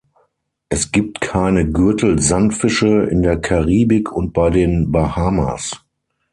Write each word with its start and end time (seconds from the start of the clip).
Es 0.67 0.91
gibt 0.91 1.21
keine 1.21 1.69
Gürtel-Sandfische 1.71 3.03
in 3.11 3.21
der 3.21 3.37
Karibik 3.39 4.11
und 4.11 4.33
bei 4.33 4.49
den 4.49 4.91
Bahamas. 4.91 5.79